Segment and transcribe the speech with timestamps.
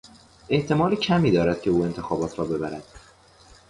[0.49, 2.83] احتمال کمی دارد که او انتخابات را ببرد.